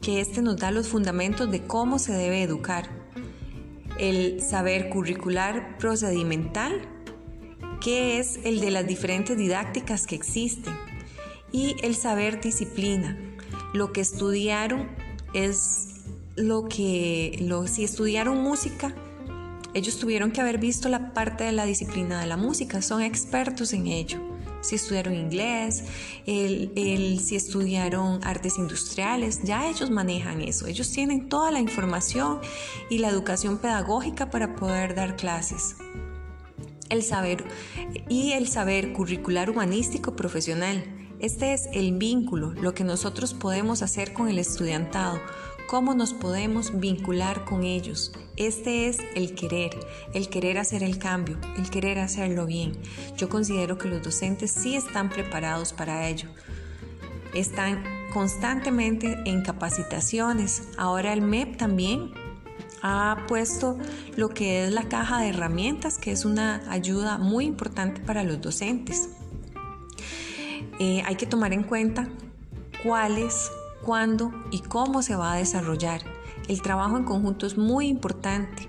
que 0.00 0.20
este 0.20 0.40
nos 0.40 0.58
da 0.58 0.70
los 0.70 0.86
fundamentos 0.86 1.50
de 1.50 1.64
cómo 1.66 1.98
se 1.98 2.12
debe 2.12 2.44
educar, 2.44 2.88
el 3.98 4.40
saber 4.40 4.88
curricular 4.88 5.78
procedimental, 5.78 6.80
que 7.80 8.20
es 8.20 8.38
el 8.44 8.60
de 8.60 8.70
las 8.70 8.86
diferentes 8.86 9.36
didácticas 9.36 10.06
que 10.06 10.14
existen, 10.14 10.78
y 11.50 11.74
el 11.82 11.96
saber 11.96 12.40
disciplina, 12.40 13.18
lo 13.72 13.92
que 13.92 14.00
estudiaron 14.00 14.88
es 15.34 15.88
lo 16.36 16.68
que, 16.68 17.44
si 17.66 17.84
estudiaron 17.84 18.42
música, 18.42 18.94
ellos 19.74 19.98
tuvieron 19.98 20.30
que 20.30 20.40
haber 20.40 20.58
visto 20.58 20.88
la 20.88 21.12
parte 21.12 21.44
de 21.44 21.52
la 21.52 21.64
disciplina 21.64 22.20
de 22.20 22.26
la 22.26 22.36
música, 22.36 22.80
son 22.80 23.02
expertos 23.02 23.72
en 23.72 23.86
ello. 23.86 24.18
Si 24.60 24.74
estudiaron 24.74 25.14
inglés, 25.14 25.84
el, 26.26 27.20
si 27.20 27.36
estudiaron 27.36 28.20
artes 28.24 28.58
industriales, 28.58 29.40
ya 29.44 29.68
ellos 29.68 29.90
manejan 29.90 30.40
eso. 30.40 30.66
Ellos 30.66 30.90
tienen 30.90 31.28
toda 31.28 31.52
la 31.52 31.60
información 31.60 32.40
y 32.90 32.98
la 32.98 33.08
educación 33.08 33.58
pedagógica 33.58 34.30
para 34.30 34.56
poder 34.56 34.94
dar 34.94 35.16
clases. 35.16 35.76
El 36.88 37.02
saber 37.02 37.44
y 38.08 38.32
el 38.32 38.48
saber 38.48 38.92
curricular 38.92 39.50
humanístico 39.50 40.16
profesional 40.16 40.82
este 41.20 41.52
es 41.52 41.68
el 41.72 41.92
vínculo, 41.98 42.52
lo 42.52 42.74
que 42.74 42.84
nosotros 42.84 43.34
podemos 43.34 43.82
hacer 43.82 44.12
con 44.12 44.28
el 44.28 44.38
estudiantado, 44.38 45.20
cómo 45.66 45.94
nos 45.94 46.14
podemos 46.14 46.78
vincular 46.78 47.44
con 47.44 47.64
ellos. 47.64 48.12
Este 48.36 48.88
es 48.88 48.98
el 49.14 49.34
querer, 49.34 49.78
el 50.14 50.28
querer 50.28 50.58
hacer 50.58 50.82
el 50.82 50.98
cambio, 50.98 51.38
el 51.56 51.68
querer 51.70 51.98
hacerlo 51.98 52.46
bien. 52.46 52.72
Yo 53.16 53.28
considero 53.28 53.78
que 53.78 53.88
los 53.88 54.02
docentes 54.02 54.52
sí 54.52 54.76
están 54.76 55.10
preparados 55.10 55.72
para 55.72 56.08
ello. 56.08 56.28
Están 57.34 57.82
constantemente 58.14 59.18
en 59.26 59.42
capacitaciones. 59.42 60.68
Ahora 60.78 61.12
el 61.12 61.20
MEP 61.20 61.56
también 61.56 62.12
ha 62.82 63.24
puesto 63.26 63.76
lo 64.16 64.28
que 64.30 64.64
es 64.64 64.72
la 64.72 64.84
caja 64.84 65.20
de 65.20 65.30
herramientas, 65.30 65.98
que 65.98 66.12
es 66.12 66.24
una 66.24 66.62
ayuda 66.70 67.18
muy 67.18 67.44
importante 67.44 68.00
para 68.00 68.22
los 68.22 68.40
docentes. 68.40 69.10
Eh, 70.78 71.02
hay 71.04 71.16
que 71.16 71.26
tomar 71.26 71.52
en 71.52 71.62
cuenta 71.62 72.08
cuáles, 72.82 73.50
cuándo 73.82 74.32
y 74.50 74.60
cómo 74.60 75.02
se 75.02 75.16
va 75.16 75.32
a 75.32 75.36
desarrollar. 75.36 76.02
El 76.48 76.62
trabajo 76.62 76.96
en 76.96 77.04
conjunto 77.04 77.46
es 77.46 77.58
muy 77.58 77.88
importante. 77.88 78.68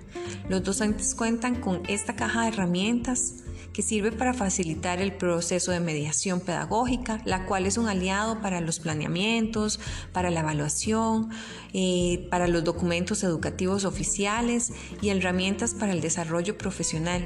Los 0.49 0.63
docentes 0.63 1.15
cuentan 1.15 1.61
con 1.61 1.81
esta 1.87 2.15
caja 2.15 2.41
de 2.43 2.49
herramientas 2.49 3.43
que 3.73 3.81
sirve 3.81 4.11
para 4.11 4.33
facilitar 4.33 4.99
el 4.99 5.13
proceso 5.13 5.71
de 5.71 5.79
mediación 5.79 6.41
pedagógica, 6.41 7.21
la 7.25 7.45
cual 7.45 7.65
es 7.65 7.77
un 7.77 7.87
aliado 7.87 8.41
para 8.41 8.61
los 8.61 8.79
planeamientos, 8.79 9.79
para 10.11 10.31
la 10.31 10.41
evaluación, 10.41 11.29
eh, 11.73 12.27
para 12.29 12.47
los 12.47 12.63
documentos 12.63 13.23
educativos 13.23 13.85
oficiales 13.85 14.73
y 15.01 15.09
herramientas 15.09 15.73
para 15.75 15.91
el 15.91 16.01
desarrollo 16.01 16.57
profesional. 16.57 17.25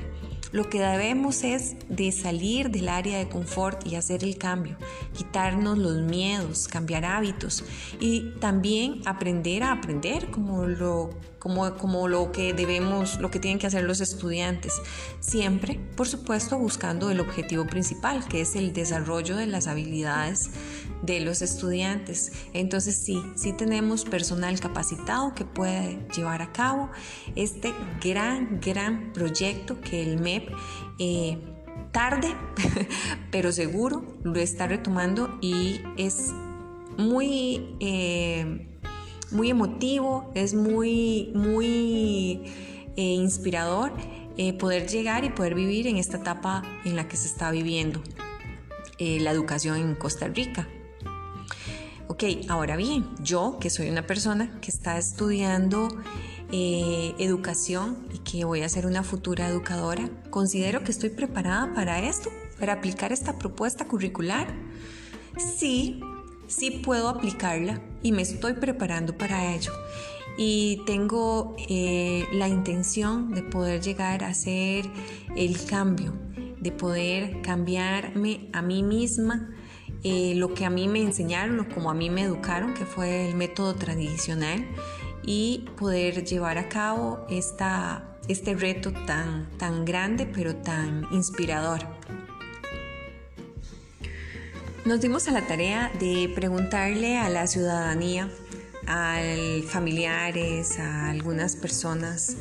Lo 0.53 0.69
que 0.69 0.79
debemos 0.79 1.43
es 1.43 1.75
de 1.89 2.11
salir 2.11 2.69
del 2.69 2.87
área 2.87 3.17
de 3.17 3.27
confort 3.27 3.87
y 3.87 3.95
hacer 3.95 4.23
el 4.23 4.37
cambio, 4.37 4.77
quitarnos 5.17 5.79
los 5.79 5.97
miedos, 6.03 6.67
cambiar 6.67 7.05
hábitos 7.05 7.63
y 7.99 8.35
también 8.39 9.01
aprender 9.05 9.63
a 9.63 9.71
aprender 9.71 10.29
como 10.29 10.67
lo, 10.67 11.09
como, 11.39 11.73
como 11.77 12.07
lo 12.07 12.31
que 12.31 12.53
debemos, 12.53 13.19
lo 13.19 13.31
que 13.31 13.39
tienen 13.39 13.57
que 13.57 13.65
hacer 13.65 13.83
los 13.83 13.99
estudiantes. 13.99 14.73
Siempre, 15.21 15.79
por 15.97 16.07
supuesto, 16.07 16.59
buscando 16.59 17.09
el 17.09 17.19
objetivo 17.19 17.65
principal, 17.65 18.23
que 18.27 18.41
es 18.41 18.55
el 18.55 18.73
desarrollo 18.73 19.35
de 19.35 19.47
las 19.47 19.65
habilidades 19.65 20.51
de 21.03 21.19
los 21.19 21.41
estudiantes. 21.41 22.31
Entonces 22.53 22.95
sí, 22.95 23.21
sí 23.35 23.53
tenemos 23.53 24.05
personal 24.05 24.59
capacitado 24.59 25.35
que 25.35 25.45
puede 25.45 25.99
llevar 26.15 26.41
a 26.41 26.51
cabo 26.51 26.89
este 27.35 27.73
gran, 28.01 28.59
gran 28.61 29.11
proyecto 29.13 29.79
que 29.81 30.01
el 30.01 30.19
MEP 30.19 30.49
eh, 30.99 31.37
tarde, 31.91 32.29
pero 33.31 33.51
seguro 33.51 34.17
lo 34.23 34.39
está 34.39 34.65
retomando 34.65 35.37
y 35.41 35.81
es 35.97 36.31
muy, 36.97 37.75
eh, 37.81 38.69
muy 39.31 39.49
emotivo, 39.49 40.31
es 40.35 40.53
muy, 40.53 41.31
muy 41.35 42.43
eh, 42.95 43.01
inspirador 43.01 43.91
poder 44.57 44.87
llegar 44.87 45.25
y 45.25 45.29
poder 45.29 45.53
vivir 45.53 45.85
en 45.85 45.97
esta 45.97 46.17
etapa 46.17 46.63
en 46.85 46.95
la 46.95 47.07
que 47.07 47.17
se 47.17 47.27
está 47.27 47.51
viviendo 47.51 48.01
la 48.97 49.29
educación 49.29 49.77
en 49.77 49.93
Costa 49.93 50.27
Rica. 50.27 50.67
Ok, 52.13 52.25
ahora 52.47 52.75
bien, 52.75 53.07
yo 53.23 53.57
que 53.59 53.71
soy 53.71 53.89
una 53.89 54.05
persona 54.05 54.59
que 54.61 54.69
está 54.69 54.99
estudiando 54.99 55.87
eh, 56.51 57.15
educación 57.17 58.07
y 58.13 58.19
que 58.19 58.45
voy 58.45 58.61
a 58.61 58.69
ser 58.69 58.85
una 58.85 59.01
futura 59.01 59.47
educadora, 59.47 60.07
considero 60.29 60.83
que 60.83 60.91
estoy 60.91 61.09
preparada 61.09 61.73
para 61.73 62.07
esto, 62.07 62.29
para 62.59 62.73
aplicar 62.73 63.11
esta 63.11 63.39
propuesta 63.39 63.87
curricular. 63.87 64.53
Sí, 65.57 66.01
sí 66.45 66.83
puedo 66.85 67.09
aplicarla 67.09 67.81
y 68.03 68.11
me 68.11 68.21
estoy 68.21 68.53
preparando 68.53 69.17
para 69.17 69.51
ello. 69.55 69.71
Y 70.37 70.83
tengo 70.85 71.55
eh, 71.67 72.27
la 72.31 72.47
intención 72.47 73.33
de 73.33 73.41
poder 73.41 73.81
llegar 73.81 74.23
a 74.23 74.27
hacer 74.27 74.85
el 75.35 75.65
cambio, 75.65 76.13
de 76.59 76.71
poder 76.71 77.41
cambiarme 77.41 78.51
a 78.53 78.61
mí 78.61 78.83
misma 78.83 79.49
eh, 80.03 80.33
lo 80.35 80.53
que 80.53 80.65
a 80.65 80.69
mí 80.69 80.87
me 80.87 81.01
enseñaron, 81.01 81.63
como 81.65 81.89
a 81.89 81.93
mí 81.93 82.09
me 82.09 82.23
educaron, 82.23 82.73
que 82.73 82.85
fue 82.85 83.29
el 83.29 83.35
método 83.35 83.75
tradicional, 83.75 84.65
y 85.25 85.65
poder 85.77 86.25
llevar 86.25 86.57
a 86.57 86.67
cabo 86.67 87.25
esta, 87.29 88.17
este 88.27 88.53
reto 88.55 88.91
tan, 88.91 89.49
tan 89.57 89.85
grande 89.85 90.25
pero 90.25 90.55
tan 90.55 91.07
inspirador. 91.11 91.79
Nos 94.83 94.99
dimos 94.99 95.29
a 95.29 95.31
la 95.31 95.47
tarea 95.47 95.89
de 95.97 96.29
preguntarle 96.35 97.17
a 97.17 97.29
la 97.29 97.47
ciudadanía, 97.47 98.29
a 98.85 99.21
familiares, 99.69 100.77
a 100.77 101.09
algunas 101.09 101.55
personas 101.55 102.35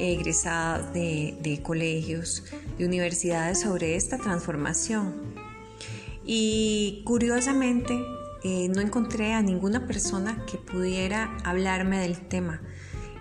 egresadas 0.00 0.92
de, 0.92 1.38
de 1.40 1.62
colegios, 1.62 2.42
de 2.76 2.84
universidades 2.84 3.60
sobre 3.60 3.94
esta 3.94 4.18
transformación 4.18 5.33
y 6.24 7.02
curiosamente 7.04 8.02
eh, 8.42 8.68
no 8.68 8.80
encontré 8.80 9.32
a 9.32 9.42
ninguna 9.42 9.86
persona 9.86 10.44
que 10.50 10.58
pudiera 10.58 11.36
hablarme 11.44 11.98
del 11.98 12.18
tema. 12.18 12.60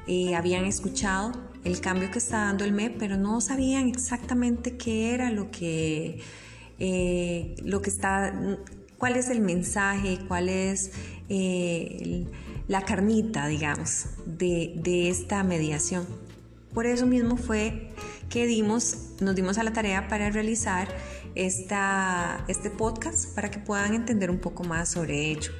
Eh, 0.08 0.36
habían 0.36 0.66
escuchado 0.66 1.32
el 1.64 1.80
cambio 1.80 2.12
que 2.12 2.20
está 2.20 2.40
dando 2.40 2.66
el 2.66 2.74
MEP, 2.74 2.98
pero 3.00 3.18
no 3.18 3.40
sabían 3.40 3.88
exactamente 3.88 4.76
qué 4.76 5.14
era 5.14 5.32
lo 5.32 5.50
que, 5.50 6.20
eh, 6.80 7.56
lo 7.64 7.82
que 7.82 7.90
está, 7.90 8.34
cuál 8.98 9.16
es 9.16 9.30
el 9.30 9.40
mensaje, 9.40 10.20
cuál 10.28 10.50
es 10.50 10.92
la 12.68 12.82
carnita, 12.86 13.48
digamos, 13.48 14.08
de, 14.26 14.74
de 14.76 15.10
esta 15.10 15.44
mediación. 15.44 16.06
Por 16.74 16.86
eso 16.86 17.06
mismo 17.06 17.38
fue 17.38 17.92
que 18.30 18.46
dimos, 18.46 19.14
nos 19.22 19.36
dimos 19.36 19.58
a 19.58 19.64
la 19.64 19.74
tarea 19.74 20.08
para 20.08 20.30
realizar 20.32 20.88
esta, 21.36 22.44
este 22.48 22.70
podcast 22.70 23.34
para 23.36 23.50
que 23.50 23.60
puedan 23.60 23.94
entender 23.94 24.30
un 24.30 24.40
poco 24.40 24.64
más 24.64 24.90
sobre 24.90 25.32
ello. 25.32 25.52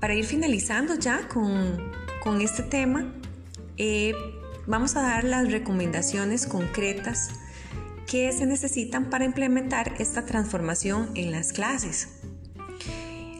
Para 0.00 0.14
ir 0.14 0.24
finalizando 0.24 0.94
ya 0.94 1.28
con, 1.28 1.92
con 2.22 2.40
este 2.40 2.62
tema, 2.62 3.12
eh, 3.76 4.14
vamos 4.66 4.96
a 4.96 5.02
dar 5.02 5.24
las 5.24 5.50
recomendaciones 5.50 6.46
concretas 6.46 7.30
que 8.06 8.32
se 8.32 8.46
necesitan 8.46 9.10
para 9.10 9.24
implementar 9.24 9.94
esta 9.98 10.24
transformación 10.24 11.10
en 11.14 11.30
las 11.30 11.52
clases. 11.52 12.20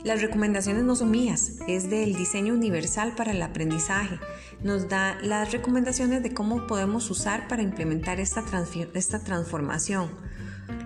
Las 0.02 0.22
recomendaciones 0.22 0.84
no 0.84 0.96
son 0.96 1.10
mías, 1.10 1.58
es 1.68 1.90
del 1.90 2.14
diseño 2.16 2.54
universal 2.54 3.14
para 3.14 3.32
el 3.32 3.42
aprendizaje. 3.42 4.18
Nos 4.62 4.88
da 4.88 5.18
las 5.22 5.52
recomendaciones 5.52 6.22
de 6.22 6.32
cómo 6.32 6.66
podemos 6.66 7.10
usar 7.10 7.48
para 7.48 7.60
implementar 7.60 8.18
esta, 8.18 8.42
esta 8.94 9.22
transformación. 9.22 10.10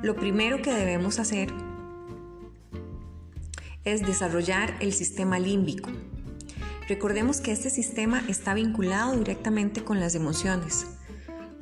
Lo 0.03 0.17
primero 0.17 0.63
que 0.63 0.73
debemos 0.73 1.21
hacer 1.21 1.53
es 3.85 4.05
desarrollar 4.05 4.75
el 4.81 4.93
sistema 4.93 5.39
límbico. 5.39 5.91
Recordemos 6.89 7.41
que 7.41 7.53
este 7.53 7.71
sistema 7.71 8.25
está 8.29 8.53
vinculado 8.53 9.17
directamente 9.17 9.85
con 9.85 10.01
las 10.01 10.17
emociones. 10.17 10.87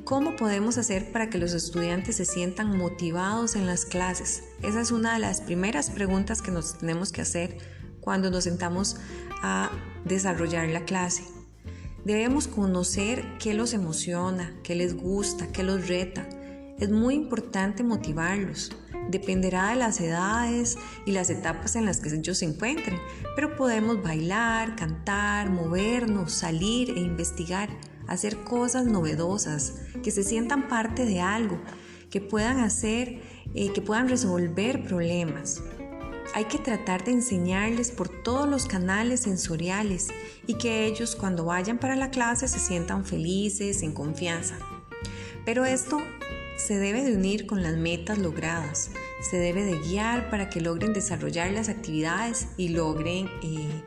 ¿Cómo 0.05 0.35
podemos 0.35 0.77
hacer 0.77 1.13
para 1.13 1.29
que 1.29 1.37
los 1.37 1.53
estudiantes 1.53 2.17
se 2.17 2.25
sientan 2.25 2.77
motivados 2.77 3.55
en 3.55 3.65
las 3.65 3.85
clases? 3.85 4.43
Esa 4.61 4.81
es 4.81 4.91
una 4.91 5.13
de 5.13 5.19
las 5.19 5.39
primeras 5.39 5.89
preguntas 5.89 6.41
que 6.41 6.51
nos 6.51 6.77
tenemos 6.77 7.13
que 7.13 7.21
hacer 7.21 7.57
cuando 8.01 8.29
nos 8.29 8.43
sentamos 8.43 8.97
a 9.41 9.71
desarrollar 10.03 10.67
la 10.67 10.83
clase. 10.83 11.23
Debemos 12.03 12.49
conocer 12.49 13.23
qué 13.39 13.53
los 13.53 13.73
emociona, 13.73 14.53
qué 14.61 14.75
les 14.75 14.93
gusta, 14.93 15.47
qué 15.53 15.63
los 15.63 15.87
reta. 15.87 16.27
Es 16.79 16.89
muy 16.89 17.15
importante 17.15 17.81
motivarlos. 17.81 18.73
Dependerá 19.09 19.69
de 19.69 19.77
las 19.77 20.01
edades 20.01 20.77
y 21.05 21.13
las 21.13 21.29
etapas 21.29 21.77
en 21.77 21.85
las 21.85 22.01
que 22.01 22.13
ellos 22.13 22.39
se 22.39 22.45
encuentren, 22.45 22.99
pero 23.37 23.55
podemos 23.55 24.03
bailar, 24.03 24.75
cantar, 24.75 25.49
movernos, 25.49 26.33
salir 26.33 26.89
e 26.89 26.99
investigar 26.99 27.69
hacer 28.07 28.43
cosas 28.43 28.85
novedosas, 28.85 29.75
que 30.03 30.11
se 30.11 30.23
sientan 30.23 30.67
parte 30.67 31.05
de 31.05 31.21
algo, 31.21 31.59
que 32.09 32.21
puedan 32.21 32.59
hacer, 32.59 33.21
eh, 33.55 33.71
que 33.73 33.81
puedan 33.81 34.09
resolver 34.09 34.83
problemas. 34.83 35.61
Hay 36.35 36.45
que 36.45 36.57
tratar 36.57 37.03
de 37.03 37.11
enseñarles 37.11 37.91
por 37.91 38.09
todos 38.09 38.47
los 38.47 38.65
canales 38.65 39.21
sensoriales 39.21 40.07
y 40.47 40.55
que 40.55 40.85
ellos 40.85 41.15
cuando 41.15 41.45
vayan 41.45 41.77
para 41.77 41.95
la 41.95 42.09
clase 42.09 42.47
se 42.47 42.59
sientan 42.59 43.05
felices, 43.05 43.83
en 43.83 43.93
confianza. 43.93 44.57
Pero 45.45 45.65
esto 45.65 45.99
se 46.57 46.79
debe 46.79 47.03
de 47.03 47.15
unir 47.15 47.45
con 47.45 47.61
las 47.61 47.75
metas 47.75 48.17
logradas, 48.17 48.91
se 49.21 49.37
debe 49.37 49.63
de 49.63 49.79
guiar 49.79 50.29
para 50.29 50.49
que 50.49 50.61
logren 50.61 50.93
desarrollar 50.93 51.51
las 51.51 51.69
actividades 51.69 52.47
y 52.57 52.69
logren 52.69 53.29
eh, 53.43 53.83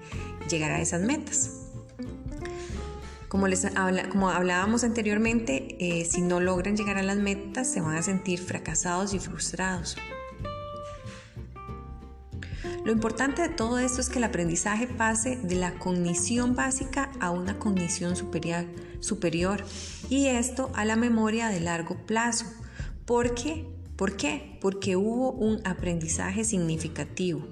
llegar 0.49 0.71
a 0.71 0.81
esas 0.81 1.03
metas. 1.03 1.66
Como, 3.29 3.49
les 3.49 3.67
como 4.11 4.31
hablábamos 4.31 4.85
anteriormente, 4.85 5.77
eh, 5.81 6.05
si 6.05 6.21
no 6.21 6.41
logran 6.41 6.77
llegar 6.77 6.97
a 6.97 7.03
las 7.03 7.17
metas, 7.17 7.71
se 7.71 7.81
van 7.81 7.97
a 7.97 8.03
sentir 8.03 8.39
fracasados 8.39 9.15
y 9.15 9.19
frustrados. 9.19 9.97
Lo 12.85 12.93
importante 12.93 13.43
de 13.43 13.49
todo 13.49 13.81
esto 13.81 14.01
es 14.01 14.09
que 14.09 14.19
el 14.19 14.25
aprendizaje 14.25 14.87
pase 14.87 15.41
de 15.43 15.57
la 15.57 15.75
cognición 15.75 16.55
básica 16.55 17.11
a 17.19 17.33
una 17.33 17.59
cognición 17.59 18.15
superior, 18.15 18.65
superior 19.01 19.65
y 20.09 20.27
esto 20.27 20.71
a 20.73 20.85
la 20.85 20.95
memoria 20.95 21.49
de 21.49 21.59
largo 21.59 21.97
plazo. 22.07 22.47
¿Por 23.05 23.35
qué? 23.35 23.67
¿Por 23.97 24.17
qué? 24.17 24.57
Porque 24.61 24.95
hubo 24.95 25.33
un 25.33 25.67
aprendizaje 25.67 26.45
significativo. 26.45 27.49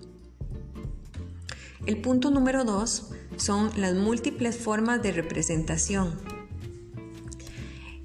El 1.85 2.01
punto 2.01 2.31
número 2.31 2.65
dos 2.65 3.11
son 3.37 3.71
las 3.77 3.95
múltiples 3.95 4.57
formas 4.57 5.03
de 5.03 5.13
representación. 5.13 6.13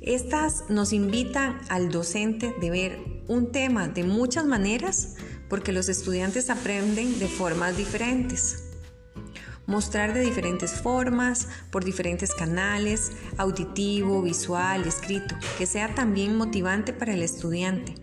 Estas 0.02 0.64
nos 0.70 0.94
invitan 0.94 1.60
al 1.70 1.92
docente 1.92 2.56
de 2.60 2.70
ver 2.70 3.00
un 3.28 3.52
tema 3.52 3.88
de 3.88 4.04
muchas 4.04 4.46
maneras 4.46 5.16
porque 5.50 5.72
los 5.72 5.90
estudiantes 5.90 6.50
aprenden 6.50 7.20
de 7.20 7.28
formas 7.28 7.76
diferentes. 7.76 8.64
Mostrar 9.68 10.14
de 10.14 10.22
diferentes 10.22 10.72
formas, 10.82 11.48
por 11.70 11.84
diferentes 11.84 12.34
canales, 12.34 13.12
auditivo, 13.38 14.22
visual, 14.22 14.88
escrito, 14.88 15.36
que 15.58 15.66
sea 15.66 15.94
también 15.94 16.36
motivante 16.38 16.92
para 16.92 17.14
el 17.14 17.22
estudiante. 17.22 17.94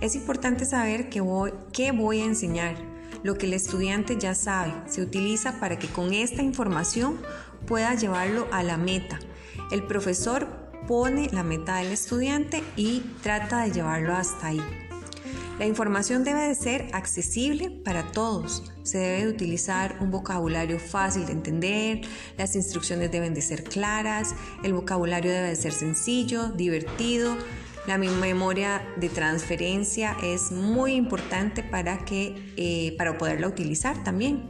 Es 0.00 0.16
importante 0.16 0.64
saber 0.64 1.08
qué 1.08 1.20
voy, 1.20 1.52
qué 1.72 1.92
voy 1.92 2.20
a 2.20 2.24
enseñar, 2.24 2.93
lo 3.24 3.36
que 3.36 3.46
el 3.46 3.54
estudiante 3.54 4.16
ya 4.16 4.36
sabe 4.36 4.72
se 4.86 5.02
utiliza 5.02 5.58
para 5.58 5.78
que 5.78 5.88
con 5.88 6.12
esta 6.14 6.42
información 6.42 7.18
pueda 7.66 7.94
llevarlo 7.96 8.46
a 8.52 8.62
la 8.62 8.76
meta. 8.76 9.18
El 9.72 9.82
profesor 9.84 10.46
pone 10.86 11.28
la 11.32 11.42
meta 11.42 11.76
del 11.78 11.90
estudiante 11.90 12.62
y 12.76 13.00
trata 13.22 13.62
de 13.62 13.72
llevarlo 13.72 14.14
hasta 14.14 14.48
ahí. 14.48 14.62
La 15.58 15.66
información 15.66 16.24
debe 16.24 16.48
de 16.48 16.54
ser 16.56 16.88
accesible 16.92 17.70
para 17.70 18.10
todos. 18.10 18.72
Se 18.82 18.98
debe 18.98 19.24
de 19.24 19.30
utilizar 19.30 19.96
un 20.00 20.10
vocabulario 20.10 20.80
fácil 20.80 21.26
de 21.26 21.32
entender, 21.32 22.00
las 22.36 22.56
instrucciones 22.56 23.12
deben 23.12 23.34
de 23.34 23.40
ser 23.40 23.62
claras, 23.62 24.34
el 24.64 24.74
vocabulario 24.74 25.30
debe 25.30 25.48
de 25.48 25.56
ser 25.56 25.72
sencillo, 25.72 26.48
divertido, 26.48 27.36
la 27.86 27.98
memoria 27.98 28.82
de 28.96 29.08
transferencia 29.08 30.16
es 30.22 30.50
muy 30.52 30.94
importante 30.94 31.62
para, 31.62 32.04
que, 32.04 32.34
eh, 32.56 32.94
para 32.96 33.18
poderla 33.18 33.48
utilizar 33.48 34.02
también. 34.04 34.48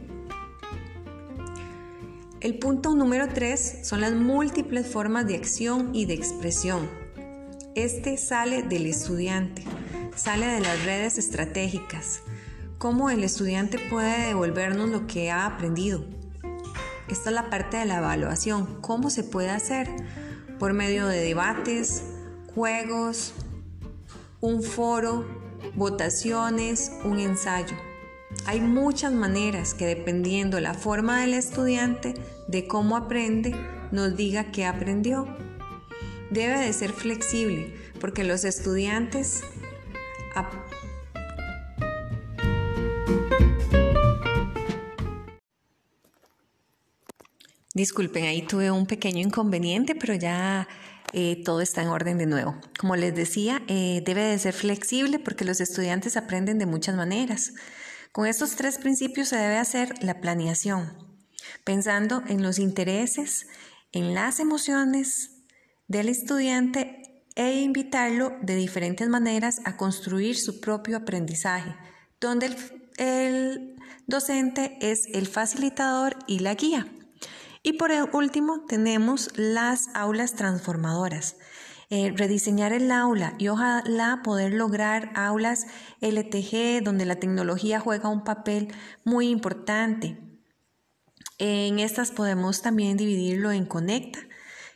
El 2.39 2.59
punto 2.59 2.95
número 2.95 3.27
3 3.27 3.79
son 3.83 4.01
las 4.01 4.13
múltiples 4.13 4.87
formas 4.87 5.27
de 5.27 5.35
acción 5.35 5.93
y 5.93 6.05
de 6.05 6.13
expresión. 6.13 6.89
Este 7.73 8.17
sale 8.17 8.63
del 8.63 8.85
estudiante, 8.85 9.63
sale 10.15 10.45
de 10.45 10.61
las 10.61 10.85
redes 10.85 11.17
estratégicas, 11.17 12.21
cómo 12.77 13.09
el 13.09 13.23
estudiante 13.23 13.79
puede 13.79 14.27
devolvernos 14.27 14.89
lo 14.89 15.07
que 15.07 15.31
ha 15.31 15.45
aprendido. 15.45 16.05
Esta 17.09 17.29
es 17.29 17.35
la 17.35 17.49
parte 17.49 17.77
de 17.77 17.85
la 17.85 17.97
evaluación, 17.97 18.79
cómo 18.79 19.09
se 19.09 19.23
puede 19.23 19.49
hacer 19.49 19.89
por 20.57 20.73
medio 20.73 21.07
de 21.07 21.21
debates, 21.21 22.03
juegos, 22.55 23.33
un 24.39 24.63
foro, 24.63 25.25
votaciones, 25.75 26.91
un 27.03 27.19
ensayo. 27.19 27.75
Hay 28.45 28.61
muchas 28.61 29.13
maneras 29.13 29.73
que 29.73 29.85
dependiendo 29.85 30.59
la 30.59 30.73
forma 30.73 31.19
del 31.21 31.33
estudiante, 31.33 32.13
de 32.47 32.65
cómo 32.65 32.95
aprende, 32.95 33.53
nos 33.91 34.15
diga 34.15 34.51
qué 34.51 34.65
aprendió. 34.65 35.27
Debe 36.31 36.59
de 36.59 36.73
ser 36.73 36.91
flexible 36.93 37.75
porque 37.99 38.23
los 38.23 38.43
estudiantes 38.43 39.43
Disculpen, 47.73 48.23
ahí 48.23 48.41
tuve 48.41 48.71
un 48.71 48.85
pequeño 48.85 49.19
inconveniente, 49.19 49.95
pero 49.95 50.13
ya 50.13 50.65
eh, 51.17 51.41
todo 51.45 51.61
está 51.61 51.81
en 51.81 51.87
orden 51.87 52.17
de 52.17 52.25
nuevo. 52.25 52.59
Como 52.77 52.97
les 52.97 53.15
decía, 53.15 53.63
eh, 53.69 54.03
debe 54.05 54.21
de 54.23 54.37
ser 54.37 54.53
flexible 54.53 55.17
porque 55.17 55.45
los 55.45 55.61
estudiantes 55.61 56.17
aprenden 56.17 56.59
de 56.59 56.65
muchas 56.65 56.97
maneras. 56.97 57.53
Con 58.11 58.27
estos 58.27 58.57
tres 58.57 58.77
principios 58.79 59.29
se 59.29 59.37
debe 59.37 59.57
hacer 59.57 60.03
la 60.03 60.19
planeación, 60.19 60.91
pensando 61.63 62.21
en 62.27 62.43
los 62.43 62.59
intereses, 62.59 63.47
en 63.93 64.13
las 64.13 64.41
emociones 64.41 65.45
del 65.87 66.09
estudiante 66.09 67.23
e 67.37 67.61
invitarlo 67.61 68.33
de 68.41 68.57
diferentes 68.57 69.07
maneras 69.07 69.61
a 69.63 69.77
construir 69.77 70.37
su 70.37 70.59
propio 70.59 70.97
aprendizaje, 70.97 71.77
donde 72.19 72.57
el 72.97 73.77
docente 74.05 74.77
es 74.81 75.07
el 75.13 75.27
facilitador 75.27 76.17
y 76.27 76.39
la 76.39 76.55
guía. 76.55 76.87
Y 77.65 77.73
por 77.73 77.89
último 78.13 78.63
tenemos 78.67 79.31
las 79.37 79.89
aulas 79.95 80.35
transformadoras. 80.35 81.35
Eh, 81.89 82.13
rediseñar 82.15 82.73
el 82.73 82.91
aula 82.91 83.33
y 83.39 83.47
ojalá 83.47 84.21
poder 84.23 84.53
lograr 84.53 85.11
aulas 85.15 85.65
LTG 85.99 86.83
donde 86.83 87.05
la 87.05 87.15
tecnología 87.15 87.79
juega 87.79 88.09
un 88.09 88.23
papel 88.23 88.67
muy 89.03 89.29
importante. 89.29 90.15
En 91.39 91.79
estas 91.79 92.11
podemos 92.11 92.61
también 92.61 92.97
dividirlo 92.97 93.51
en 93.51 93.65
Conecta. 93.65 94.19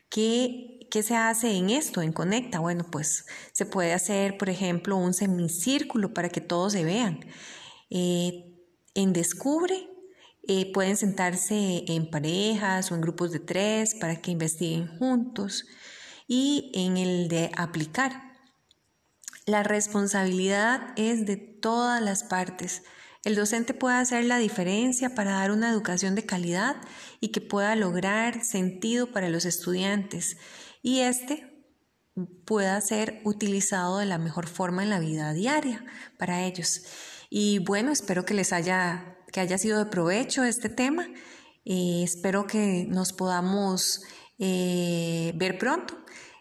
¿Qué, 0.09 0.87
¿Qué 0.89 1.03
se 1.03 1.15
hace 1.15 1.57
en 1.57 1.69
esto, 1.69 2.01
en 2.01 2.11
Conecta? 2.11 2.57
Bueno, 2.57 2.87
pues 2.89 3.27
se 3.51 3.67
puede 3.67 3.93
hacer, 3.93 4.35
por 4.39 4.49
ejemplo, 4.49 4.97
un 4.97 5.13
semicírculo 5.13 6.11
para 6.11 6.29
que 6.29 6.41
todos 6.41 6.73
se 6.73 6.83
vean. 6.83 7.19
Eh, 7.91 8.55
en 8.95 9.13
Descubre 9.13 9.87
Eh, 10.51 10.71
pueden 10.73 10.97
sentarse 10.97 11.83
en 11.87 12.09
parejas 12.09 12.91
o 12.91 12.95
en 12.95 13.01
grupos 13.01 13.31
de 13.31 13.39
tres 13.39 13.93
para 13.93 14.19
que 14.19 14.31
investiguen 14.31 14.87
juntos. 14.97 15.67
Y 16.27 16.71
en 16.73 16.97
el 16.97 17.27
de 17.27 17.51
aplicar. 17.55 18.33
La 19.45 19.61
responsabilidad 19.61 20.87
es 20.95 21.27
de 21.27 21.37
todas 21.37 22.01
las 22.01 22.23
partes. 22.23 22.81
El 23.23 23.35
docente 23.35 23.75
puede 23.75 23.97
hacer 23.97 24.25
la 24.25 24.39
diferencia 24.39 25.13
para 25.13 25.33
dar 25.33 25.51
una 25.51 25.69
educación 25.69 26.15
de 26.15 26.25
calidad 26.25 26.77
y 27.19 27.27
que 27.27 27.41
pueda 27.41 27.75
lograr 27.75 28.43
sentido 28.43 29.11
para 29.11 29.29
los 29.29 29.45
estudiantes 29.45 30.37
y 30.81 31.01
este 31.01 31.45
pueda 32.45 32.81
ser 32.81 33.21
utilizado 33.23 33.99
de 33.99 34.07
la 34.07 34.17
mejor 34.17 34.47
forma 34.47 34.81
en 34.81 34.89
la 34.89 34.99
vida 34.99 35.31
diaria 35.33 35.85
para 36.17 36.43
ellos. 36.43 36.81
Y 37.29 37.59
bueno, 37.59 37.91
espero 37.91 38.25
que 38.25 38.33
les 38.33 38.51
haya, 38.51 39.18
que 39.31 39.39
haya 39.39 39.57
sido 39.57 39.79
de 39.79 39.85
provecho 39.85 40.43
este 40.43 40.69
tema. 40.69 41.07
Eh, 41.65 42.01
espero 42.03 42.47
que 42.47 42.85
nos 42.87 43.13
podamos 43.13 44.01
eh, 44.39 45.33
ver 45.35 45.57
pronto. 45.57 45.97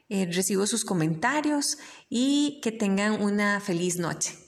Eh, 0.08 0.26
recibo 0.32 0.66
sus 0.66 0.84
comentarios 0.84 1.76
y 2.08 2.60
que 2.62 2.72
tengan 2.72 3.20
una 3.22 3.60
feliz 3.60 3.98
noche. 3.98 4.47